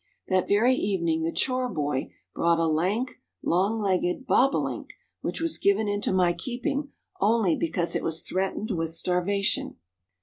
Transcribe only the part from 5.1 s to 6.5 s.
which was given into my